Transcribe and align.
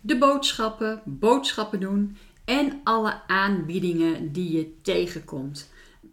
de 0.00 0.18
boodschappen, 0.18 1.02
boodschappen 1.04 1.80
doen 1.80 2.16
en 2.44 2.80
alle 2.84 3.20
aanbiedingen 3.26 4.32
die 4.32 4.56
je 4.56 4.80
tegenkomt. 4.82 5.70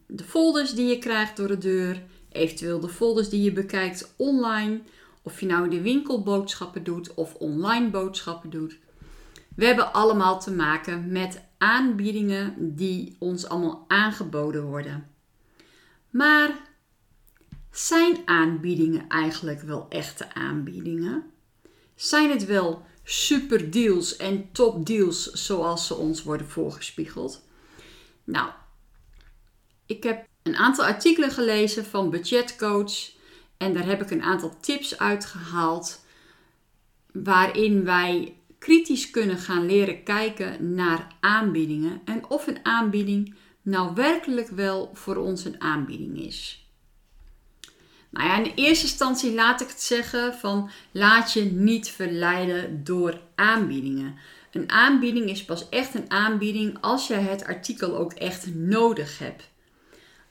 De 0.07 0.23
folders 0.23 0.73
die 0.73 0.87
je 0.87 0.99
krijgt 0.99 1.37
door 1.37 1.47
de 1.47 1.57
deur, 1.57 2.01
eventueel 2.31 2.79
de 2.79 2.89
folders 2.89 3.29
die 3.29 3.43
je 3.43 3.51
bekijkt 3.51 4.13
online, 4.17 4.79
of 5.21 5.39
je 5.39 5.45
nou 5.45 5.69
de 5.69 5.81
winkelboodschappen 5.81 6.83
doet 6.83 7.13
of 7.13 7.33
online 7.33 7.89
boodschappen 7.89 8.49
doet. 8.49 8.77
We 9.55 9.65
hebben 9.65 9.93
allemaal 9.93 10.39
te 10.39 10.51
maken 10.51 11.11
met 11.11 11.41
aanbiedingen 11.57 12.75
die 12.75 13.15
ons 13.19 13.47
allemaal 13.47 13.85
aangeboden 13.87 14.63
worden. 14.63 15.07
Maar 16.09 16.59
zijn 17.71 18.17
aanbiedingen 18.25 19.07
eigenlijk 19.07 19.61
wel 19.61 19.85
echte 19.89 20.33
aanbiedingen? 20.33 21.23
Zijn 21.95 22.29
het 22.29 22.45
wel 22.45 22.85
super 23.09 23.71
deals 23.71 24.15
en 24.15 24.51
top 24.51 24.85
deals 24.85 25.31
zoals 25.31 25.87
ze 25.87 25.95
ons 25.95 26.23
worden 26.23 26.47
voorgespiegeld? 26.47 27.41
Nou, 28.23 28.49
ik 29.85 30.03
heb 30.03 30.27
een 30.43 30.55
aantal 30.55 30.85
artikelen 30.85 31.31
gelezen 31.31 31.85
van 31.85 32.09
Budgetcoach 32.09 33.11
en 33.57 33.73
daar 33.73 33.85
heb 33.85 34.01
ik 34.01 34.11
een 34.11 34.21
aantal 34.21 34.59
tips 34.59 34.97
uitgehaald 34.97 36.05
waarin 37.11 37.83
wij 37.83 38.37
kritisch 38.59 39.09
kunnen 39.09 39.37
gaan 39.37 39.65
leren 39.65 40.03
kijken 40.03 40.73
naar 40.73 41.07
aanbiedingen 41.19 42.01
en 42.05 42.29
of 42.29 42.47
een 42.47 42.65
aanbieding 42.65 43.35
nou 43.61 43.93
werkelijk 43.93 44.49
wel 44.49 44.91
voor 44.93 45.15
ons 45.15 45.45
een 45.45 45.61
aanbieding 45.61 46.19
is. 46.19 46.66
Nou 48.09 48.27
ja, 48.27 48.37
in 48.37 48.51
eerste 48.55 48.85
instantie 48.85 49.33
laat 49.33 49.61
ik 49.61 49.67
het 49.67 49.81
zeggen 49.81 50.33
van 50.33 50.69
laat 50.91 51.33
je 51.33 51.43
niet 51.43 51.89
verleiden 51.89 52.83
door 52.83 53.19
aanbiedingen. 53.35 54.15
Een 54.51 54.71
aanbieding 54.71 55.29
is 55.29 55.45
pas 55.45 55.69
echt 55.69 55.95
een 55.95 56.11
aanbieding 56.11 56.77
als 56.81 57.07
jij 57.07 57.21
het 57.21 57.45
artikel 57.45 57.97
ook 57.97 58.13
echt 58.13 58.55
nodig 58.55 59.19
hebt. 59.19 59.49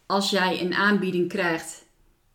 Als 0.06 0.30
jij 0.30 0.60
een 0.60 0.74
aanbieding 0.74 1.28
krijgt 1.28 1.84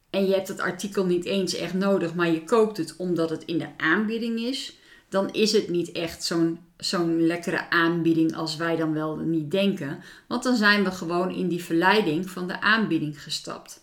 en 0.10 0.26
je 0.26 0.34
hebt 0.34 0.48
het 0.48 0.60
artikel 0.60 1.06
niet 1.06 1.26
eens 1.26 1.56
echt 1.56 1.74
nodig, 1.74 2.14
maar 2.14 2.32
je 2.32 2.44
koopt 2.44 2.78
het 2.78 2.96
omdat 2.98 3.30
het 3.30 3.46
in 3.46 3.58
de 3.58 3.70
aanbieding 3.78 4.40
is, 4.40 4.78
dan 5.10 5.34
is 5.34 5.52
het 5.52 5.70
niet 5.70 5.92
echt 5.92 6.24
zo'n 6.24 6.60
zo'n 6.78 7.26
lekkere 7.26 7.70
aanbieding 7.70 8.36
als 8.36 8.56
wij 8.56 8.76
dan 8.76 8.94
wel 8.94 9.16
niet 9.16 9.52
denken. 9.52 10.04
Want 10.28 10.44
dan 10.44 10.56
zijn 10.56 10.84
we 10.84 10.92
gewoon 10.92 11.32
in 11.32 11.48
die 11.48 11.64
verleiding 11.64 12.30
van 12.30 12.48
de 12.48 12.62
aanbieding 12.62 13.24
gestapt. 13.24 13.81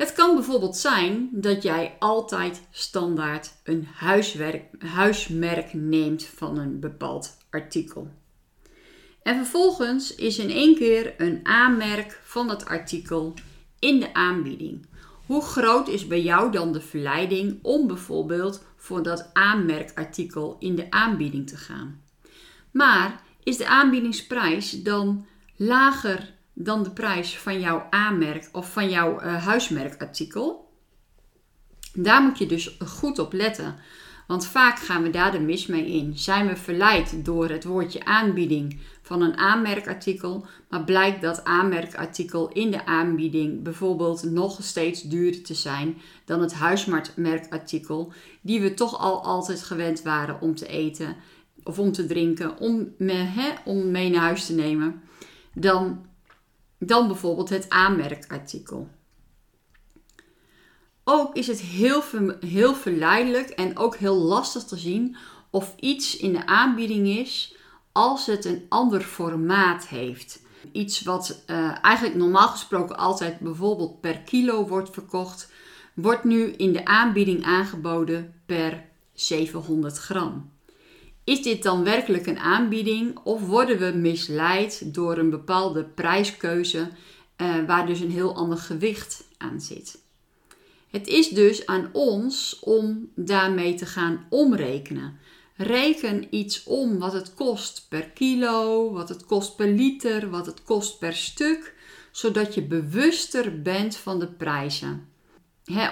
Het 0.00 0.12
kan 0.12 0.34
bijvoorbeeld 0.34 0.76
zijn 0.76 1.28
dat 1.32 1.62
jij 1.62 1.96
altijd 1.98 2.60
standaard 2.70 3.52
een 3.64 3.88
huiswerk, 3.94 4.64
huismerk 4.78 5.72
neemt 5.72 6.24
van 6.24 6.58
een 6.58 6.80
bepaald 6.80 7.36
artikel. 7.50 8.10
En 9.22 9.36
vervolgens 9.36 10.14
is 10.14 10.38
in 10.38 10.50
één 10.50 10.74
keer 10.74 11.14
een 11.16 11.40
aanmerk 11.42 12.20
van 12.24 12.48
het 12.48 12.64
artikel 12.64 13.34
in 13.78 14.00
de 14.00 14.14
aanbieding. 14.14 14.86
Hoe 15.26 15.42
groot 15.42 15.88
is 15.88 16.06
bij 16.06 16.22
jou 16.22 16.52
dan 16.52 16.72
de 16.72 16.80
verleiding 16.80 17.58
om 17.62 17.86
bijvoorbeeld 17.86 18.64
voor 18.76 19.02
dat 19.02 19.30
aanmerkartikel 19.32 20.56
in 20.58 20.74
de 20.74 20.90
aanbieding 20.90 21.48
te 21.48 21.56
gaan? 21.56 22.02
Maar 22.70 23.22
is 23.42 23.56
de 23.56 23.66
aanbiedingsprijs 23.66 24.82
dan 24.82 25.26
lager 25.56 26.38
dan 26.64 26.82
de 26.82 26.90
prijs 26.90 27.38
van 27.38 27.60
jouw 27.60 27.86
aanmerk 27.90 28.48
of 28.52 28.72
van 28.72 28.90
jouw 28.90 29.22
uh, 29.22 29.44
huismerkartikel. 29.44 30.68
Daar 31.92 32.22
moet 32.22 32.38
je 32.38 32.46
dus 32.46 32.76
goed 32.78 33.18
op 33.18 33.32
letten. 33.32 33.76
Want 34.26 34.46
vaak 34.46 34.78
gaan 34.78 35.02
we 35.02 35.10
daar 35.10 35.32
de 35.32 35.40
mis 35.40 35.66
mee 35.66 35.86
in. 35.86 36.18
Zijn 36.18 36.46
we 36.46 36.56
verleid 36.56 37.24
door 37.24 37.48
het 37.48 37.64
woordje 37.64 38.04
aanbieding 38.04 38.78
van 39.02 39.22
een 39.22 39.36
aanmerkartikel, 39.36 40.46
maar 40.68 40.84
blijkt 40.84 41.22
dat 41.22 41.44
aanmerkartikel 41.44 42.48
in 42.48 42.70
de 42.70 42.86
aanbieding 42.86 43.62
bijvoorbeeld 43.62 44.22
nog 44.22 44.58
steeds 44.62 45.02
duurder 45.02 45.42
te 45.42 45.54
zijn 45.54 45.96
dan 46.24 46.40
het 46.40 46.54
huismerkartikel, 46.54 48.12
die 48.40 48.60
we 48.60 48.74
toch 48.74 48.98
al 48.98 49.24
altijd 49.24 49.62
gewend 49.62 50.02
waren 50.02 50.40
om 50.40 50.54
te 50.54 50.66
eten 50.66 51.16
of 51.64 51.78
om 51.78 51.92
te 51.92 52.06
drinken, 52.06 52.58
om, 52.58 52.94
me, 52.98 53.52
om 53.64 53.90
mee 53.90 54.10
naar 54.10 54.22
huis 54.22 54.46
te 54.46 54.54
nemen, 54.54 55.02
dan 55.54 56.08
dan 56.80 57.06
bijvoorbeeld 57.06 57.48
het 57.48 57.68
aanmerkartikel. 57.68 58.88
Ook 61.04 61.36
is 61.36 61.46
het 61.46 61.60
heel, 61.60 62.02
heel 62.40 62.74
verleidelijk 62.74 63.48
en 63.48 63.78
ook 63.78 63.96
heel 63.96 64.16
lastig 64.16 64.62
te 64.62 64.76
zien 64.76 65.16
of 65.50 65.74
iets 65.80 66.16
in 66.16 66.32
de 66.32 66.46
aanbieding 66.46 67.06
is 67.08 67.56
als 67.92 68.26
het 68.26 68.44
een 68.44 68.66
ander 68.68 69.00
formaat 69.00 69.86
heeft. 69.86 70.42
Iets 70.72 71.02
wat 71.02 71.42
uh, 71.46 71.84
eigenlijk 71.84 72.16
normaal 72.16 72.48
gesproken 72.48 72.96
altijd 72.96 73.38
bijvoorbeeld 73.38 74.00
per 74.00 74.18
kilo 74.18 74.66
wordt 74.66 74.90
verkocht, 74.90 75.52
wordt 75.94 76.24
nu 76.24 76.52
in 76.52 76.72
de 76.72 76.84
aanbieding 76.84 77.44
aangeboden 77.44 78.34
per 78.46 78.84
700 79.14 79.98
gram. 79.98 80.50
Is 81.30 81.42
dit 81.42 81.62
dan 81.62 81.84
werkelijk 81.84 82.26
een 82.26 82.38
aanbieding 82.38 83.18
of 83.24 83.46
worden 83.46 83.78
we 83.78 83.98
misleid 83.98 84.94
door 84.94 85.18
een 85.18 85.30
bepaalde 85.30 85.84
prijskeuze 85.84 86.88
uh, 87.36 87.66
waar 87.66 87.86
dus 87.86 88.00
een 88.00 88.10
heel 88.10 88.34
ander 88.34 88.58
gewicht 88.58 89.24
aan 89.38 89.60
zit? 89.60 89.98
Het 90.88 91.06
is 91.06 91.28
dus 91.28 91.66
aan 91.66 91.90
ons 91.92 92.58
om 92.60 93.10
daarmee 93.14 93.74
te 93.74 93.86
gaan 93.86 94.26
omrekenen. 94.28 95.18
Reken 95.56 96.26
iets 96.30 96.64
om 96.64 96.98
wat 96.98 97.12
het 97.12 97.34
kost 97.34 97.86
per 97.88 98.08
kilo, 98.08 98.92
wat 98.92 99.08
het 99.08 99.26
kost 99.26 99.56
per 99.56 99.68
liter, 99.68 100.30
wat 100.30 100.46
het 100.46 100.62
kost 100.62 100.98
per 100.98 101.14
stuk, 101.14 101.74
zodat 102.10 102.54
je 102.54 102.62
bewuster 102.62 103.62
bent 103.62 103.96
van 103.96 104.18
de 104.18 104.28
prijzen. 104.28 105.08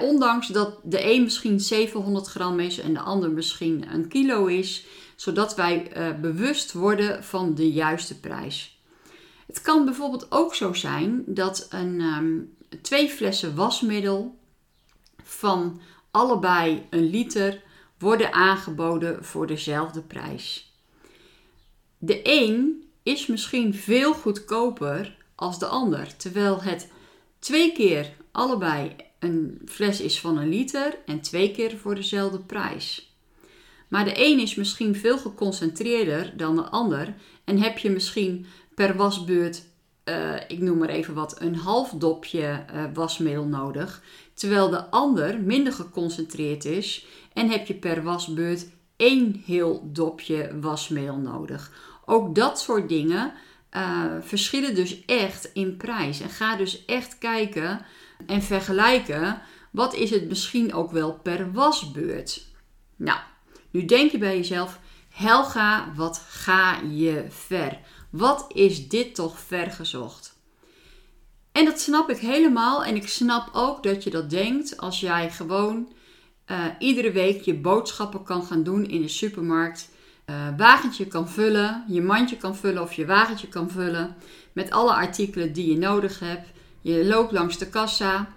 ondanks 0.00 0.46
dat 0.46 0.78
de 0.84 1.12
een 1.12 1.22
misschien 1.22 1.60
700 1.60 2.26
gram 2.26 2.60
is 2.60 2.78
en 2.78 2.94
de 2.94 3.00
ander 3.00 3.30
misschien 3.30 3.84
een 3.92 4.08
kilo 4.08 4.46
is, 4.46 4.86
zodat 5.18 5.54
wij 5.54 5.96
uh, 5.96 6.20
bewust 6.20 6.72
worden 6.72 7.24
van 7.24 7.54
de 7.54 7.72
juiste 7.72 8.20
prijs. 8.20 8.80
Het 9.46 9.60
kan 9.60 9.84
bijvoorbeeld 9.84 10.26
ook 10.32 10.54
zo 10.54 10.72
zijn 10.72 11.22
dat 11.26 11.66
een, 11.70 12.00
um, 12.00 12.56
twee 12.82 13.08
flessen 13.08 13.54
wasmiddel 13.54 14.38
van 15.22 15.80
allebei 16.10 16.86
een 16.90 17.10
liter 17.10 17.62
worden 17.98 18.32
aangeboden 18.32 19.24
voor 19.24 19.46
dezelfde 19.46 20.00
prijs. 20.00 20.72
De 21.98 22.20
een 22.22 22.88
is 23.02 23.26
misschien 23.26 23.74
veel 23.74 24.14
goedkoper 24.14 25.16
als 25.34 25.58
de 25.58 25.66
ander, 25.66 26.16
terwijl 26.16 26.62
het 26.62 26.90
twee 27.38 27.72
keer 27.72 28.12
allebei 28.32 28.96
een 29.18 29.62
fles 29.66 30.00
is 30.00 30.20
van 30.20 30.38
een 30.38 30.48
liter 30.48 30.98
en 31.06 31.20
twee 31.20 31.50
keer 31.50 31.78
voor 31.78 31.94
dezelfde 31.94 32.38
prijs. 32.38 33.07
Maar 33.88 34.04
de 34.04 34.24
een 34.24 34.38
is 34.38 34.54
misschien 34.54 34.96
veel 34.96 35.18
geconcentreerder 35.18 36.32
dan 36.36 36.56
de 36.56 36.62
ander. 36.62 37.14
En 37.44 37.58
heb 37.58 37.78
je 37.78 37.90
misschien 37.90 38.46
per 38.74 38.96
wasbeurt, 38.96 39.62
uh, 40.04 40.34
ik 40.48 40.58
noem 40.60 40.78
maar 40.78 40.88
even 40.88 41.14
wat, 41.14 41.40
een 41.40 41.56
half 41.56 41.90
dopje 41.90 42.64
uh, 42.74 42.84
wasmiddel 42.94 43.44
nodig. 43.44 44.02
Terwijl 44.34 44.68
de 44.70 44.90
ander 44.90 45.40
minder 45.40 45.72
geconcentreerd 45.72 46.64
is 46.64 47.06
en 47.32 47.50
heb 47.50 47.66
je 47.66 47.74
per 47.74 48.02
wasbeurt 48.02 48.66
één 48.96 49.42
heel 49.46 49.88
dopje 49.92 50.58
wasmiddel 50.60 51.16
nodig. 51.16 51.72
Ook 52.04 52.34
dat 52.34 52.60
soort 52.60 52.88
dingen 52.88 53.32
uh, 53.76 54.04
verschillen 54.20 54.74
dus 54.74 55.04
echt 55.04 55.50
in 55.52 55.76
prijs. 55.76 56.20
En 56.20 56.30
ga 56.30 56.56
dus 56.56 56.84
echt 56.84 57.18
kijken 57.18 57.80
en 58.26 58.42
vergelijken. 58.42 59.40
Wat 59.70 59.94
is 59.94 60.10
het 60.10 60.28
misschien 60.28 60.74
ook 60.74 60.90
wel 60.90 61.12
per 61.12 61.52
wasbeurt? 61.52 62.46
Nou, 62.96 63.18
nu 63.70 63.84
denk 63.84 64.10
je 64.10 64.18
bij 64.18 64.36
jezelf, 64.36 64.78
Helga, 65.08 65.92
wat 65.96 66.24
ga 66.28 66.80
je 66.80 67.26
ver? 67.28 67.78
Wat 68.10 68.46
is 68.52 68.88
dit 68.88 69.14
toch 69.14 69.38
vergezocht? 69.38 70.36
En 71.52 71.64
dat 71.64 71.80
snap 71.80 72.10
ik 72.10 72.16
helemaal. 72.16 72.84
En 72.84 72.96
ik 72.96 73.08
snap 73.08 73.48
ook 73.52 73.82
dat 73.82 74.04
je 74.04 74.10
dat 74.10 74.30
denkt 74.30 74.76
als 74.76 75.00
jij 75.00 75.30
gewoon 75.30 75.92
uh, 76.46 76.64
iedere 76.78 77.12
week 77.12 77.42
je 77.42 77.54
boodschappen 77.54 78.22
kan 78.22 78.42
gaan 78.42 78.62
doen 78.62 78.86
in 78.86 79.00
de 79.00 79.08
supermarkt. 79.08 79.90
uh, 80.26 80.48
wagentje 80.56 81.06
kan 81.06 81.28
vullen, 81.28 81.84
je 81.88 82.02
mandje 82.02 82.36
kan 82.36 82.56
vullen 82.56 82.82
of 82.82 82.92
je 82.92 83.06
wagentje 83.06 83.48
kan 83.48 83.70
vullen 83.70 84.16
met 84.52 84.70
alle 84.70 84.92
artikelen 84.92 85.52
die 85.52 85.70
je 85.70 85.78
nodig 85.78 86.18
hebt. 86.18 86.48
Je 86.80 87.06
loopt 87.06 87.32
langs 87.32 87.58
de 87.58 87.68
kassa 87.68 88.28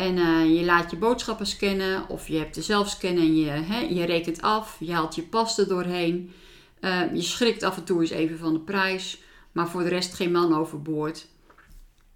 en 0.00 0.16
uh, 0.16 0.58
je 0.58 0.64
laat 0.64 0.90
je 0.90 0.96
boodschappen 0.96 1.46
scannen 1.46 2.08
of 2.08 2.28
je 2.28 2.36
hebt 2.36 2.56
er 2.56 2.62
zelf 2.62 2.88
scannen 2.88 3.22
en 3.22 3.36
je, 3.36 3.50
hè, 3.50 3.78
je 3.78 4.04
rekent 4.04 4.42
af, 4.42 4.76
je 4.78 4.92
haalt 4.92 5.14
je 5.14 5.22
pas 5.22 5.58
er 5.58 5.68
doorheen. 5.68 6.32
Uh, 6.80 7.14
je 7.14 7.22
schrikt 7.22 7.62
af 7.62 7.76
en 7.76 7.84
toe 7.84 8.00
eens 8.00 8.10
even 8.10 8.38
van 8.38 8.52
de 8.52 8.60
prijs, 8.60 9.22
maar 9.52 9.68
voor 9.68 9.82
de 9.82 9.88
rest 9.88 10.14
geen 10.14 10.32
man 10.32 10.54
overboord. 10.54 11.26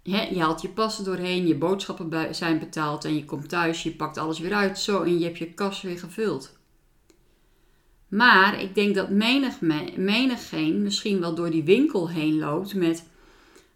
je 0.03 0.39
haalt 0.39 0.61
je 0.61 0.69
pas 0.69 0.97
er 0.97 1.03
doorheen, 1.03 1.47
je 1.47 1.55
boodschappen 1.55 2.35
zijn 2.35 2.59
betaald 2.59 3.05
en 3.05 3.15
je 3.15 3.25
komt 3.25 3.49
thuis, 3.49 3.83
je 3.83 3.91
pakt 3.91 4.17
alles 4.17 4.39
weer 4.39 4.53
uit 4.53 4.79
zo 4.79 5.01
en 5.01 5.19
je 5.19 5.25
hebt 5.25 5.37
je 5.37 5.53
kas 5.53 5.81
weer 5.81 5.99
gevuld. 5.99 6.57
Maar 8.07 8.61
ik 8.61 8.75
denk 8.75 8.95
dat 8.95 9.09
menig, 9.09 9.61
menigeen 9.95 10.81
misschien 10.81 11.19
wel 11.19 11.35
door 11.35 11.49
die 11.49 11.63
winkel 11.63 12.09
heen 12.09 12.37
loopt 12.37 12.73
met... 12.73 13.13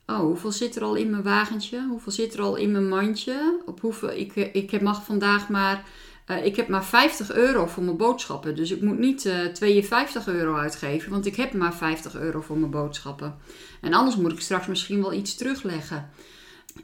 Oh, 0.09 0.19
hoeveel 0.19 0.51
zit 0.51 0.75
er 0.75 0.83
al 0.83 0.95
in 0.95 1.09
mijn 1.09 1.23
wagentje? 1.23 1.85
Hoeveel 1.89 2.11
zit 2.11 2.33
er 2.33 2.41
al 2.41 2.55
in 2.55 2.71
mijn 2.71 2.87
mandje? 2.89 3.61
Op 3.65 3.81
hoeveel, 3.81 4.11
ik, 4.11 4.35
ik 4.35 4.81
mag 4.81 5.05
vandaag 5.05 5.49
maar... 5.49 5.87
Uh, 6.27 6.45
ik 6.45 6.55
heb 6.55 6.67
maar 6.67 6.85
50 6.85 7.33
euro 7.33 7.65
voor 7.65 7.83
mijn 7.83 7.97
boodschappen. 7.97 8.55
Dus 8.55 8.71
ik 8.71 8.81
moet 8.81 8.99
niet 8.99 9.25
uh, 9.25 9.45
eh, 9.45 9.53
52 9.53 10.27
euro 10.27 10.55
uitgeven. 10.55 11.11
Want 11.11 11.25
ik 11.25 11.35
heb 11.35 11.53
maar 11.53 11.73
50 11.73 12.15
euro 12.15 12.41
voor 12.41 12.57
mijn 12.57 12.71
boodschappen. 12.71 13.37
En 13.81 13.93
anders 13.93 14.15
moet 14.15 14.31
ik 14.31 14.39
straks 14.39 14.67
misschien 14.67 15.01
wel 15.01 15.13
iets 15.13 15.35
terugleggen. 15.35 16.09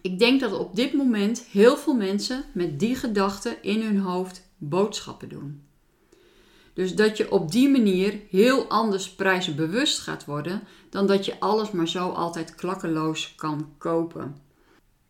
Ik 0.02 0.20
denk 0.20 0.40
dat 0.40 0.54
op 0.54 0.76
dit 0.76 0.94
moment 0.94 1.46
heel 1.52 1.78
veel 1.78 1.94
mensen 1.94 2.44
met 2.54 2.80
die 2.80 2.96
gedachte 2.96 3.58
in 3.62 3.82
hun 3.82 4.00
hoofd 4.00 4.50
boodschappen 4.58 5.30
doen. 5.30 5.62
Dus 6.76 6.96
dat 6.96 7.18
je 7.18 7.32
op 7.32 7.52
die 7.52 7.70
manier 7.70 8.20
heel 8.30 8.68
anders 8.68 9.10
prijsbewust 9.10 10.00
gaat 10.00 10.26
worden 10.26 10.64
dan 10.90 11.08
dat 11.08 11.26
je 11.26 11.40
alles 11.40 11.72
maar 11.72 11.88
zo 11.88 12.10
altijd 12.10 12.56
klakkeloos 12.56 13.34
kan 13.36 13.74
kopen. 13.78 14.36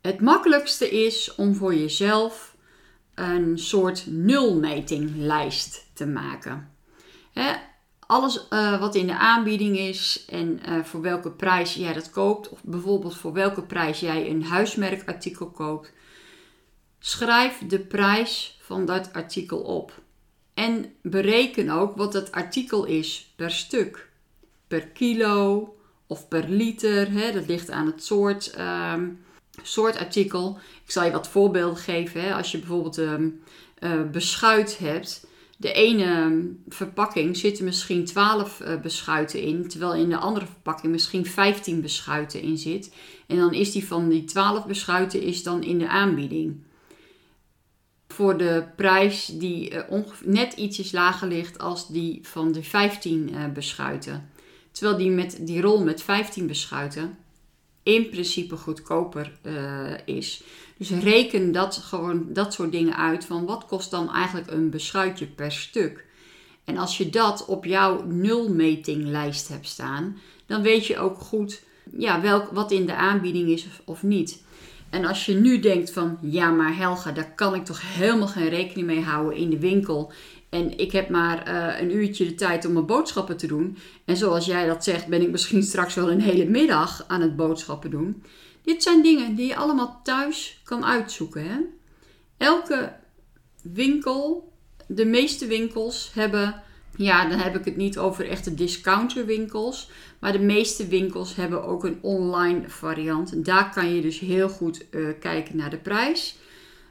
Het 0.01 0.21
makkelijkste 0.21 0.89
is 0.89 1.35
om 1.35 1.55
voor 1.55 1.75
jezelf 1.75 2.55
een 3.15 3.59
soort 3.59 4.05
nulmetinglijst 4.07 5.85
te 5.93 6.05
maken. 6.05 6.69
alles 7.99 8.47
uh, 8.49 8.79
wat 8.79 8.95
in 8.95 9.07
de 9.07 9.17
aanbieding 9.17 9.77
is 9.77 10.25
en 10.29 10.59
uh, 10.69 10.83
voor 10.83 11.01
welke 11.01 11.31
prijs 11.31 11.73
jij 11.73 11.93
dat 11.93 12.09
koopt, 12.09 12.49
of 12.49 12.63
bijvoorbeeld 12.63 13.17
voor 13.17 13.33
welke 13.33 13.63
prijs 13.63 13.99
jij 13.99 14.29
een 14.29 14.43
huismerkartikel 14.43 15.49
koopt, 15.49 15.93
schrijf 16.99 17.61
de 17.67 17.79
prijs 17.79 18.57
van 18.61 18.85
dat 18.85 19.13
artikel 19.13 19.59
op. 19.59 20.03
En 20.55 20.93
bereken 21.01 21.69
ook 21.69 21.95
wat 21.95 22.13
het 22.13 22.31
artikel 22.31 22.85
is 22.85 23.33
per 23.35 23.51
stuk. 23.51 24.09
Per 24.67 24.87
kilo 24.87 25.75
of 26.07 26.27
per 26.27 26.49
liter. 26.49 27.11
Hè? 27.11 27.31
Dat 27.31 27.47
ligt 27.47 27.69
aan 27.69 27.85
het 27.85 28.03
soort, 28.03 28.55
um, 28.93 29.19
soort 29.63 29.97
artikel. 29.97 30.57
Ik 30.85 30.91
zal 30.91 31.05
je 31.05 31.11
wat 31.11 31.27
voorbeelden 31.27 31.77
geven. 31.77 32.21
Hè? 32.21 32.33
Als 32.33 32.51
je 32.51 32.57
bijvoorbeeld 32.57 32.97
um, 32.97 33.41
beschuit 34.11 34.77
hebt. 34.77 35.27
De 35.57 35.71
ene 35.71 36.45
verpakking 36.67 37.37
zitten 37.37 37.65
misschien 37.65 38.05
12 38.05 38.59
uh, 38.59 38.81
beschuiten 38.81 39.41
in, 39.41 39.67
terwijl 39.67 39.93
in 39.93 40.09
de 40.09 40.17
andere 40.17 40.45
verpakking 40.45 40.91
misschien 40.91 41.25
15 41.25 41.81
beschuiten 41.81 42.41
in 42.41 42.57
zit. 42.57 42.93
En 43.27 43.37
dan 43.37 43.53
is 43.53 43.71
die 43.71 43.87
van 43.87 44.09
die 44.09 44.23
12 44.23 44.65
beschuiten 44.65 45.21
is 45.21 45.43
dan 45.43 45.63
in 45.63 45.77
de 45.77 45.87
aanbieding 45.87 46.63
voor 48.15 48.37
de 48.37 48.63
prijs 48.75 49.25
die 49.25 49.71
uh, 49.71 49.99
net 50.23 50.53
ietsjes 50.53 50.91
lager 50.91 51.27
ligt 51.27 51.59
als 51.59 51.87
die 51.87 52.19
van 52.21 52.51
de 52.51 52.63
15 52.63 53.29
uh, 53.29 53.43
eh, 53.43 53.51
beschuiten. 53.51 54.29
Terwijl 54.71 54.97
die 54.97 55.09
met 55.09 55.37
die 55.41 55.61
rol 55.61 55.83
met 55.83 56.01
15 56.01 56.47
beschuiten 56.47 57.17
in 57.83 58.09
principe 58.09 58.57
goedkoper 58.57 59.31
uh, 59.43 59.91
is. 60.05 60.43
Dus 60.77 60.89
reken 60.89 61.51
dat 61.51 61.75
gewoon 61.75 62.33
dat 62.33 62.53
soort 62.53 62.71
dingen 62.71 62.97
uit 62.97 63.25
van 63.25 63.45
wat 63.45 63.65
kost 63.65 63.91
dan 63.91 64.13
eigenlijk 64.13 64.51
een 64.51 64.69
beschuitje 64.69 65.25
per 65.25 65.51
stuk. 65.51 66.05
En 66.63 66.77
als 66.77 66.97
je 66.97 67.09
dat 67.09 67.45
op 67.45 67.65
jouw 67.65 68.03
nulmetinglijst 68.03 69.47
hebt 69.47 69.67
staan, 69.67 70.17
dan 70.45 70.61
weet 70.61 70.87
je 70.87 70.97
ook 70.97 71.19
goed 71.19 71.63
ja, 71.97 72.21
welk, 72.21 72.51
wat 72.51 72.71
in 72.71 72.85
de 72.85 72.95
aanbieding 72.95 73.49
is 73.49 73.67
of 73.85 74.03
niet. 74.03 74.43
En 74.95 75.05
als 75.05 75.25
je 75.25 75.33
nu 75.33 75.59
denkt 75.59 75.91
van, 75.91 76.17
ja 76.21 76.51
maar 76.51 76.77
Helga, 76.77 77.11
daar 77.11 77.33
kan 77.35 77.55
ik 77.55 77.65
toch 77.65 77.81
helemaal 77.95 78.27
geen 78.27 78.49
rekening 78.49 78.87
mee 78.87 79.01
houden 79.01 79.37
in 79.37 79.49
de 79.49 79.59
winkel. 79.59 80.11
En 80.49 80.77
ik 80.77 80.91
heb 80.91 81.09
maar 81.09 81.47
uh, 81.47 81.81
een 81.81 81.95
uurtje 81.95 82.25
de 82.25 82.35
tijd 82.35 82.65
om 82.65 82.73
mijn 82.73 82.85
boodschappen 82.85 83.37
te 83.37 83.47
doen. 83.47 83.77
En 84.05 84.17
zoals 84.17 84.45
jij 84.45 84.65
dat 84.65 84.83
zegt, 84.83 85.07
ben 85.07 85.21
ik 85.21 85.31
misschien 85.31 85.63
straks 85.73 85.93
wel 85.93 86.11
een 86.11 86.21
hele 86.21 86.45
middag 86.45 87.05
aan 87.07 87.21
het 87.21 87.35
boodschappen 87.35 87.89
doen. 87.89 88.23
Dit 88.61 88.83
zijn 88.83 89.01
dingen 89.01 89.35
die 89.35 89.47
je 89.47 89.55
allemaal 89.55 89.99
thuis 90.03 90.61
kan 90.63 90.85
uitzoeken. 90.85 91.49
Hè? 91.49 91.57
Elke 92.37 92.93
winkel, 93.61 94.51
de 94.87 95.05
meeste 95.05 95.47
winkels 95.47 96.11
hebben 96.13 96.63
ja, 96.97 97.29
dan 97.29 97.39
heb 97.39 97.55
ik 97.55 97.65
het 97.65 97.75
niet 97.75 97.97
over 97.97 98.29
echte 98.29 98.53
discounterwinkels. 98.53 99.89
Maar 100.19 100.31
de 100.31 100.39
meeste 100.39 100.87
winkels 100.87 101.35
hebben 101.35 101.63
ook 101.63 101.83
een 101.83 101.99
online 102.01 102.69
variant. 102.69 103.45
Daar 103.45 103.73
kan 103.73 103.95
je 103.95 104.01
dus 104.01 104.19
heel 104.19 104.49
goed 104.49 104.85
uh, 104.91 105.09
kijken 105.19 105.57
naar 105.57 105.69
de 105.69 105.77
prijs. 105.77 106.37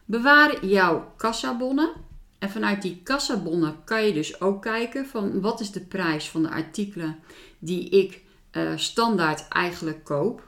Bewaar 0.05 0.67
jouw 0.67 1.13
kassabonnen. 1.17 1.91
En 2.39 2.51
vanuit 2.51 2.83
die 2.83 3.01
kassabonnen 3.03 3.77
kan 3.85 4.05
je 4.07 4.13
dus 4.13 4.41
ook 4.41 4.63
kijken 4.63 5.07
van 5.07 5.41
wat 5.41 5.61
is 5.61 5.71
de 5.71 5.81
prijs 5.81 6.29
van 6.29 6.43
de 6.43 6.51
artikelen 6.51 7.19
die 7.59 7.89
ik 7.89 8.21
uh, 8.53 8.73
standaard 8.77 9.49
eigenlijk 9.49 10.05
koop. 10.05 10.43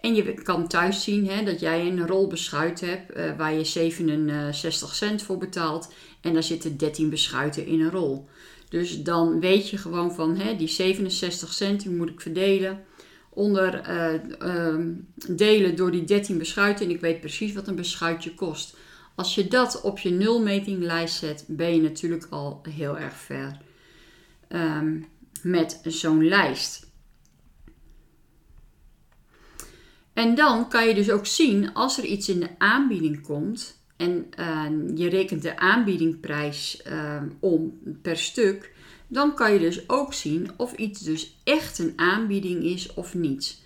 En 0.00 0.14
je 0.14 0.34
kan 0.34 0.68
thuis 0.68 1.04
zien 1.04 1.28
hè, 1.28 1.44
dat 1.44 1.60
jij 1.60 1.86
een 1.86 2.06
rol 2.06 2.26
beschuit 2.26 2.80
hebt 2.80 3.16
uh, 3.16 3.36
waar 3.36 3.52
je 3.52 3.64
67 3.64 4.94
cent 4.94 5.22
voor 5.22 5.38
betaalt. 5.38 5.92
En 6.20 6.32
daar 6.32 6.42
zitten 6.42 6.76
13 6.76 7.10
beschuiten 7.10 7.66
in 7.66 7.80
een 7.80 7.90
rol. 7.90 8.28
Dus 8.68 9.02
dan 9.02 9.40
weet 9.40 9.68
je 9.68 9.76
gewoon 9.76 10.14
van 10.14 10.36
hè, 10.36 10.56
die 10.56 10.68
67 10.68 11.52
cent 11.52 11.82
die 11.82 11.90
moet 11.90 12.10
ik 12.10 12.20
verdelen. 12.20 12.84
Onder 13.30 13.90
uh, 14.42 14.74
delen 15.28 15.76
door 15.76 15.90
die 15.90 16.04
13 16.04 16.38
beschuiten. 16.38 16.84
En 16.84 16.90
ik 16.90 17.00
weet 17.00 17.20
precies 17.20 17.52
wat 17.52 17.68
een 17.68 17.76
beschuitje 17.76 18.34
kost. 18.34 18.76
Als 19.14 19.34
je 19.34 19.48
dat 19.48 19.80
op 19.80 19.98
je 19.98 20.10
nulmetinglijst 20.10 21.18
zet, 21.18 21.44
ben 21.46 21.74
je 21.74 21.82
natuurlijk 21.82 22.26
al 22.30 22.60
heel 22.70 22.98
erg 22.98 23.14
ver 23.16 23.60
um, 24.48 25.06
met 25.42 25.80
zo'n 25.84 26.28
lijst. 26.28 26.86
En 30.12 30.34
dan 30.34 30.68
kan 30.68 30.88
je 30.88 30.94
dus 30.94 31.10
ook 31.10 31.26
zien 31.26 31.74
als 31.74 31.98
er 31.98 32.04
iets 32.04 32.28
in 32.28 32.40
de 32.40 32.58
aanbieding 32.58 33.22
komt 33.22 33.77
en 33.98 34.26
uh, 34.38 34.64
je 34.94 35.08
rekent 35.08 35.42
de 35.42 35.58
aanbiedingprijs 35.58 36.82
uh, 36.90 37.22
om 37.40 37.78
per 38.02 38.16
stuk, 38.16 38.72
dan 39.06 39.34
kan 39.34 39.52
je 39.52 39.58
dus 39.58 39.88
ook 39.88 40.14
zien 40.14 40.50
of 40.56 40.72
iets 40.72 41.00
dus 41.00 41.38
echt 41.44 41.78
een 41.78 41.92
aanbieding 41.96 42.64
is 42.64 42.94
of 42.94 43.14
niet. 43.14 43.62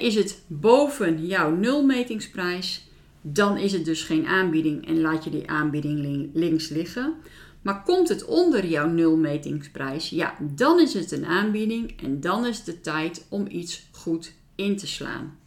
is 0.00 0.14
het 0.14 0.42
boven 0.46 1.26
jouw 1.26 1.50
nulmetingsprijs, 1.50 2.88
dan 3.20 3.58
is 3.58 3.72
het 3.72 3.84
dus 3.84 4.02
geen 4.02 4.26
aanbieding 4.26 4.86
en 4.86 5.00
laat 5.00 5.24
je 5.24 5.30
die 5.30 5.50
aanbieding 5.50 6.30
links 6.32 6.68
liggen. 6.68 7.14
Maar 7.62 7.82
komt 7.82 8.08
het 8.08 8.24
onder 8.24 8.66
jouw 8.66 8.88
nulmetingsprijs, 8.88 10.08
ja, 10.08 10.36
dan 10.40 10.80
is 10.80 10.94
het 10.94 11.12
een 11.12 11.26
aanbieding 11.26 12.00
en 12.02 12.20
dan 12.20 12.46
is 12.46 12.64
de 12.64 12.80
tijd 12.80 13.26
om 13.28 13.46
iets 13.48 13.86
goed 13.92 14.32
in 14.54 14.76
te 14.76 14.86
slaan. 14.86 15.38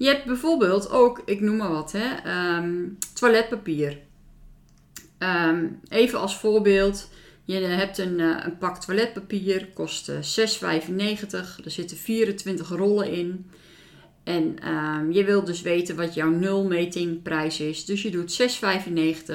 Je 0.00 0.06
hebt 0.06 0.24
bijvoorbeeld 0.24 0.90
ook, 0.90 1.22
ik 1.24 1.40
noem 1.40 1.56
maar 1.56 1.70
wat, 1.70 1.92
hè, 1.92 2.14
ehm, 2.14 2.88
toiletpapier. 3.14 3.98
Ehm, 5.18 5.66
even 5.88 6.20
als 6.20 6.36
voorbeeld, 6.36 7.10
je 7.44 7.54
hebt 7.54 7.98
een, 7.98 8.18
uh, 8.18 8.36
een 8.44 8.58
pak 8.58 8.80
toiletpapier, 8.80 9.68
kost 9.74 10.08
uh, 10.08 10.16
6,95. 10.22 11.60
Er 11.64 11.70
zitten 11.70 11.96
24 11.96 12.68
rollen 12.68 13.12
in. 13.12 13.46
En 14.24 14.68
um, 14.68 15.12
je 15.12 15.24
wilt 15.24 15.46
dus 15.46 15.62
weten 15.62 15.96
wat 15.96 16.14
jouw 16.14 16.30
nulmetingprijs 16.30 17.60
is. 17.60 17.84
Dus 17.84 18.02
je 18.02 18.10
doet 18.10 18.42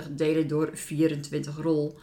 6,95 0.06 0.12
delen 0.12 0.48
door 0.48 0.70
24 0.74 1.58
rol. 1.58 1.98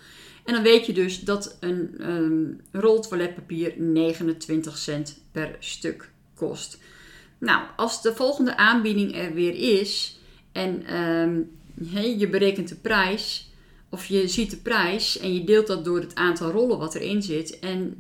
En 0.44 0.54
dan 0.54 0.62
weet 0.62 0.86
je 0.86 0.92
dus 0.92 1.20
dat 1.20 1.56
een 1.60 2.60
rol 2.72 3.00
toiletpapier 3.00 3.74
29 3.76 4.78
cent 4.78 5.22
per 5.32 5.56
stuk 5.58 6.10
kost. 6.34 6.78
Nou, 7.42 7.62
als 7.76 8.02
de 8.02 8.14
volgende 8.14 8.56
aanbieding 8.56 9.16
er 9.16 9.34
weer 9.34 9.54
is 9.78 10.18
en 10.52 11.00
um, 11.00 11.50
je 12.18 12.28
berekent 12.30 12.68
de 12.68 12.74
prijs, 12.74 13.50
of 13.88 14.06
je 14.06 14.28
ziet 14.28 14.50
de 14.50 14.56
prijs 14.56 15.18
en 15.18 15.34
je 15.34 15.44
deelt 15.44 15.66
dat 15.66 15.84
door 15.84 16.00
het 16.00 16.14
aantal 16.14 16.50
rollen 16.50 16.78
wat 16.78 16.94
erin 16.94 17.22
zit 17.22 17.58
en 17.58 17.94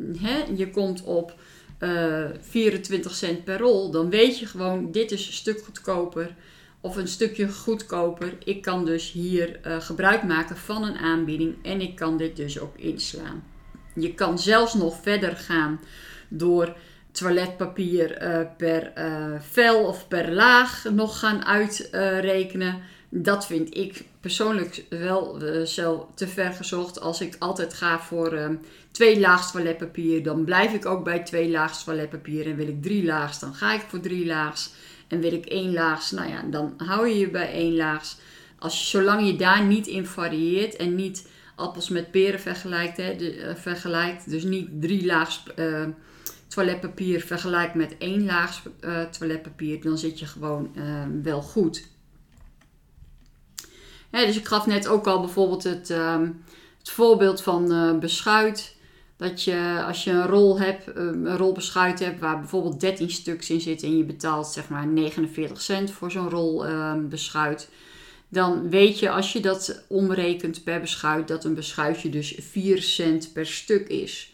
je 0.54 0.70
komt 0.70 1.02
op 1.02 1.34
uh, 1.80 2.24
eh, 2.24 2.30
24 2.40 3.14
cent 3.14 3.44
per 3.44 3.58
rol, 3.58 3.90
dan 3.90 4.10
weet 4.10 4.38
je 4.38 4.46
gewoon, 4.46 4.92
dit 4.92 5.10
is 5.10 5.26
een 5.26 5.32
stuk 5.32 5.62
goedkoper 5.64 6.34
of 6.80 6.96
een 6.96 7.08
stukje 7.08 7.48
goedkoper. 7.52 8.34
Ik 8.44 8.62
kan 8.62 8.84
dus 8.84 9.12
hier 9.12 9.60
uh, 9.66 9.80
gebruik 9.80 10.22
maken 10.22 10.56
van 10.56 10.82
een 10.82 10.96
aanbieding 10.96 11.54
en 11.62 11.80
ik 11.80 11.94
kan 11.96 12.16
dit 12.16 12.36
dus 12.36 12.60
ook 12.60 12.78
inslaan. 12.78 13.44
Je 13.94 14.14
kan 14.14 14.38
zelfs 14.38 14.74
nog 14.74 15.02
verder 15.02 15.36
gaan 15.36 15.80
door 16.28 16.76
toiletpapier 17.12 18.22
uh, 18.22 18.38
per 18.56 18.92
uh, 18.98 19.40
vel 19.40 19.84
of 19.84 20.08
per 20.08 20.32
laag 20.32 20.84
nog 20.84 21.18
gaan 21.18 21.44
uitrekenen. 21.44 22.82
dat 23.08 23.46
vind 23.46 23.76
ik 23.76 24.04
persoonlijk 24.20 24.84
wel 24.88 25.42
uh, 25.42 25.66
zo 25.66 26.08
te 26.14 26.28
ver 26.28 26.52
gezocht. 26.52 27.00
Als 27.00 27.20
ik 27.20 27.36
altijd 27.38 27.74
ga 27.74 28.00
voor 28.00 28.58
twee 28.90 29.20
laags 29.20 29.52
toiletpapier, 29.52 30.22
dan 30.22 30.44
blijf 30.44 30.72
ik 30.72 30.86
ook 30.86 31.04
bij 31.04 31.22
twee 31.22 31.50
laags 31.50 31.84
toiletpapier. 31.84 32.46
En 32.46 32.56
wil 32.56 32.68
ik 32.68 32.82
drie 32.82 33.04
laags, 33.04 33.38
dan 33.38 33.54
ga 33.54 33.74
ik 33.74 33.84
voor 33.88 34.00
drie 34.00 34.26
laags. 34.26 34.70
En 35.08 35.20
wil 35.20 35.32
ik 35.32 35.46
één 35.46 35.72
laags, 35.72 36.10
nou 36.10 36.28
ja, 36.28 36.42
dan 36.50 36.74
hou 36.76 37.08
je 37.08 37.18
je 37.18 37.30
bij 37.30 37.52
één 37.52 37.76
laags. 37.76 38.16
Als 38.58 38.90
zolang 38.90 39.26
je 39.26 39.36
daar 39.36 39.64
niet 39.64 39.86
in 39.86 40.06
varieert 40.06 40.76
en 40.76 40.94
niet 40.94 41.28
appels 41.56 41.88
met 41.88 42.10
peren 42.10 42.40
vergelijkt, 42.40 42.96
hè, 42.96 43.16
vergelijkt 43.56 44.30
dus 44.30 44.42
niet 44.42 44.68
drie 44.80 45.06
laags 45.06 45.42
toiletpapier 46.54 47.20
vergelijkt 47.20 47.74
met 47.74 47.94
één 47.98 48.24
laag 48.24 48.62
uh, 48.80 49.02
toiletpapier, 49.02 49.82
dan 49.82 49.98
zit 49.98 50.18
je 50.18 50.26
gewoon 50.26 50.70
uh, 50.74 51.04
wel 51.22 51.42
goed. 51.42 51.86
dus 54.10 54.36
ik 54.36 54.46
gaf 54.46 54.66
net 54.66 54.88
ook 54.88 55.06
al 55.06 55.20
bijvoorbeeld 55.20 55.64
het, 55.64 55.90
uh, 55.90 56.20
het 56.78 56.90
voorbeeld 56.90 57.42
van 57.42 57.72
uh, 57.72 57.98
beschuit. 57.98 58.76
Dat 59.16 59.42
je 59.42 59.82
als 59.86 60.04
je 60.04 60.10
een 60.10 60.26
rol 60.26 60.60
hebt, 60.60 60.96
een 60.96 61.36
rol 61.36 61.52
beschuit 61.52 61.98
hebt 61.98 62.20
waar 62.20 62.38
bijvoorbeeld 62.38 62.80
13 62.80 63.10
stuks 63.10 63.50
in 63.50 63.60
zitten 63.60 63.88
en 63.88 63.96
je 63.96 64.04
betaalt 64.04 64.46
zeg 64.46 64.68
maar 64.68 64.86
49 64.86 65.60
cent 65.60 65.90
voor 65.90 66.10
zo'n 66.10 66.30
rol 66.30 66.64
beschuit. 67.08 67.68
Dan 68.28 68.70
weet 68.70 68.98
je 68.98 69.10
als 69.10 69.32
je 69.32 69.40
dat 69.40 69.84
omrekent 69.88 70.64
per 70.64 70.80
beschuit 70.80 71.28
dat 71.28 71.44
een 71.44 71.54
beschuitje 71.54 72.08
dus 72.08 72.34
4 72.38 72.82
cent 72.82 73.32
per 73.32 73.46
stuk 73.46 73.88
is. 73.88 74.31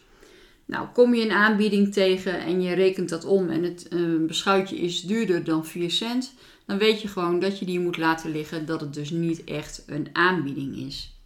Nou, 0.69 0.87
kom 0.93 1.13
je 1.13 1.23
een 1.23 1.31
aanbieding 1.31 1.93
tegen 1.93 2.39
en 2.39 2.61
je 2.61 2.73
rekent 2.73 3.09
dat 3.09 3.25
om 3.25 3.49
en 3.49 3.63
het 3.63 3.87
uh, 3.89 4.27
beschuitje 4.27 4.77
is 4.77 5.01
duurder 5.01 5.43
dan 5.43 5.65
4 5.65 5.91
cent, 5.91 6.33
dan 6.65 6.77
weet 6.77 7.01
je 7.01 7.07
gewoon 7.07 7.39
dat 7.39 7.59
je 7.59 7.65
die 7.65 7.79
moet 7.79 7.97
laten 7.97 8.31
liggen, 8.31 8.65
dat 8.65 8.81
het 8.81 8.93
dus 8.93 9.09
niet 9.09 9.43
echt 9.43 9.83
een 9.87 10.07
aanbieding 10.13 10.77
is. 10.77 11.17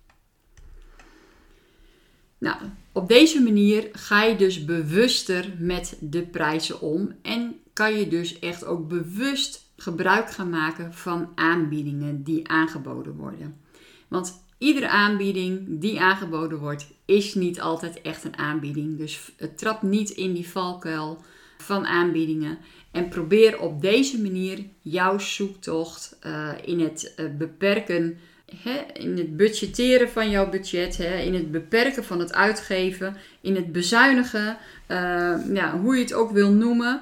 Nou, 2.37 2.55
op 2.91 3.07
deze 3.07 3.41
manier 3.41 3.89
ga 3.91 4.23
je 4.23 4.35
dus 4.35 4.65
bewuster 4.65 5.53
met 5.57 5.97
de 5.99 6.21
prijzen 6.21 6.81
om 6.81 7.11
en 7.21 7.55
kan 7.73 7.93
je 7.97 8.07
dus 8.07 8.39
echt 8.39 8.65
ook 8.65 8.87
bewust 8.87 9.71
gebruik 9.77 10.31
gaan 10.31 10.49
maken 10.49 10.93
van 10.93 11.29
aanbiedingen 11.35 12.23
die 12.23 12.49
aangeboden 12.49 13.15
worden. 13.15 13.57
Want 14.07 14.42
iedere 14.63 14.87
aanbieding 14.87 15.65
die 15.67 16.01
aangeboden 16.01 16.57
wordt, 16.57 16.87
is 17.05 17.33
niet 17.33 17.61
altijd 17.61 18.01
echt 18.01 18.23
een 18.23 18.37
aanbieding. 18.37 18.97
Dus 18.97 19.31
trap 19.55 19.81
niet 19.81 20.09
in 20.09 20.33
die 20.33 20.49
valkuil 20.49 21.23
van 21.57 21.85
aanbiedingen. 21.85 22.57
En 22.91 23.07
probeer 23.07 23.59
op 23.59 23.81
deze 23.81 24.21
manier 24.21 24.65
jouw 24.81 25.17
zoektocht 25.17 26.17
uh, 26.25 26.49
in 26.65 26.79
het 26.79 27.13
uh, 27.17 27.25
beperken, 27.37 28.17
hè, 28.63 28.81
in 28.93 29.17
het 29.17 29.37
budgetteren 29.37 30.09
van 30.09 30.29
jouw 30.29 30.49
budget, 30.49 30.97
hè, 30.97 31.17
in 31.17 31.33
het 31.33 31.51
beperken 31.51 32.03
van 32.03 32.19
het 32.19 32.33
uitgeven, 32.33 33.17
in 33.41 33.55
het 33.55 33.71
bezuinigen, 33.71 34.57
uh, 34.87 34.97
ja, 35.53 35.79
hoe 35.79 35.95
je 35.95 36.01
het 36.01 36.13
ook 36.13 36.31
wil 36.31 36.51
noemen 36.51 37.01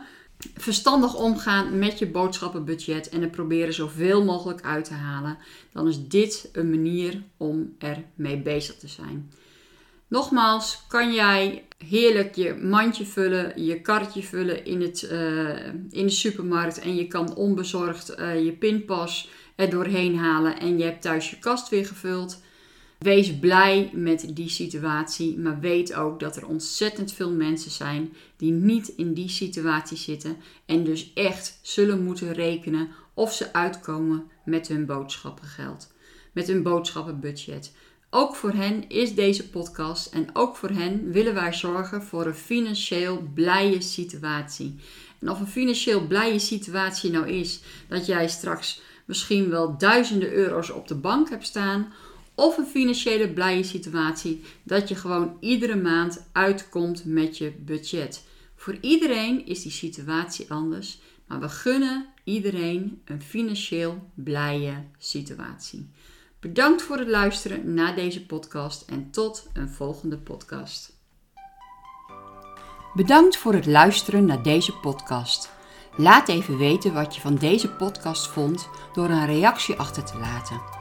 verstandig 0.55 1.15
omgaan 1.15 1.79
met 1.79 1.99
je 1.99 2.07
boodschappenbudget 2.07 3.09
en 3.09 3.21
er 3.21 3.29
proberen 3.29 3.73
zoveel 3.73 4.23
mogelijk 4.23 4.61
uit 4.61 4.85
te 4.85 4.93
halen, 4.93 5.37
dan 5.73 5.87
is 5.87 6.07
dit 6.07 6.49
een 6.51 6.69
manier 6.69 7.21
om 7.37 7.75
ermee 7.77 8.37
bezig 8.37 8.75
te 8.75 8.87
zijn. 8.87 9.31
Nogmaals, 10.07 10.83
kan 10.87 11.13
jij 11.13 11.63
heerlijk 11.77 12.35
je 12.35 12.53
mandje 12.53 13.05
vullen, 13.05 13.63
je 13.65 13.81
karretje 13.81 14.23
vullen 14.23 14.65
in, 14.65 14.81
het, 14.81 15.09
uh, 15.11 15.67
in 15.89 16.05
de 16.05 16.09
supermarkt 16.09 16.79
en 16.79 16.95
je 16.95 17.07
kan 17.07 17.35
onbezorgd 17.35 18.19
uh, 18.19 18.43
je 18.45 18.51
pinpas 18.51 19.29
er 19.55 19.69
doorheen 19.69 20.17
halen 20.17 20.59
en 20.59 20.77
je 20.77 20.83
hebt 20.83 21.01
thuis 21.01 21.29
je 21.29 21.39
kast 21.39 21.69
weer 21.69 21.85
gevuld. 21.85 22.41
Wees 23.01 23.39
blij 23.39 23.89
met 23.93 24.35
die 24.35 24.49
situatie, 24.49 25.37
maar 25.37 25.59
weet 25.59 25.93
ook 25.93 26.19
dat 26.19 26.35
er 26.35 26.47
ontzettend 26.47 27.13
veel 27.13 27.31
mensen 27.31 27.71
zijn 27.71 28.13
die 28.37 28.51
niet 28.51 28.87
in 28.87 29.13
die 29.13 29.29
situatie 29.29 29.97
zitten 29.97 30.37
en 30.65 30.83
dus 30.83 31.13
echt 31.13 31.59
zullen 31.61 32.03
moeten 32.03 32.33
rekenen 32.33 32.89
of 33.13 33.33
ze 33.33 33.53
uitkomen 33.53 34.29
met 34.45 34.67
hun 34.67 34.85
boodschappengeld, 34.85 35.93
met 36.31 36.47
hun 36.47 36.63
boodschappenbudget. 36.63 37.73
Ook 38.09 38.35
voor 38.35 38.51
hen 38.53 38.89
is 38.89 39.15
deze 39.15 39.49
podcast 39.49 40.13
en 40.13 40.29
ook 40.33 40.55
voor 40.55 40.69
hen 40.69 41.11
willen 41.11 41.33
wij 41.33 41.53
zorgen 41.53 42.03
voor 42.03 42.25
een 42.25 42.35
financieel 42.35 43.23
blije 43.33 43.81
situatie. 43.81 44.75
En 45.19 45.29
of 45.29 45.39
een 45.39 45.47
financieel 45.47 46.07
blije 46.07 46.39
situatie 46.39 47.11
nou 47.11 47.29
is 47.29 47.61
dat 47.87 48.05
jij 48.05 48.27
straks 48.27 48.81
misschien 49.05 49.49
wel 49.49 49.77
duizenden 49.77 50.31
euro's 50.31 50.69
op 50.69 50.87
de 50.87 50.95
bank 50.95 51.29
hebt 51.29 51.45
staan 51.45 51.93
of 52.41 52.57
een 52.57 52.65
financiële 52.65 53.29
blije 53.29 53.63
situatie 53.63 54.43
dat 54.63 54.89
je 54.89 54.95
gewoon 54.95 55.37
iedere 55.39 55.75
maand 55.75 56.29
uitkomt 56.31 57.05
met 57.05 57.37
je 57.37 57.51
budget. 57.51 58.23
Voor 58.55 58.77
iedereen 58.81 59.45
is 59.45 59.61
die 59.61 59.71
situatie 59.71 60.51
anders, 60.51 60.99
maar 61.27 61.39
we 61.39 61.49
gunnen 61.49 62.05
iedereen 62.23 63.01
een 63.05 63.21
financieel 63.21 64.11
blije 64.13 64.83
situatie. 64.97 65.89
Bedankt 66.39 66.81
voor 66.81 66.97
het 66.97 67.07
luisteren 67.07 67.73
naar 67.73 67.95
deze 67.95 68.25
podcast 68.25 68.89
en 68.89 69.11
tot 69.11 69.49
een 69.53 69.69
volgende 69.69 70.17
podcast. 70.17 70.93
Bedankt 72.93 73.37
voor 73.37 73.53
het 73.53 73.65
luisteren 73.65 74.25
naar 74.25 74.43
deze 74.43 74.73
podcast. 74.73 75.51
Laat 75.97 76.29
even 76.29 76.57
weten 76.57 76.93
wat 76.93 77.15
je 77.15 77.21
van 77.21 77.35
deze 77.35 77.69
podcast 77.69 78.27
vond 78.27 78.69
door 78.93 79.09
een 79.09 79.25
reactie 79.25 79.75
achter 79.75 80.03
te 80.03 80.17
laten. 80.17 80.80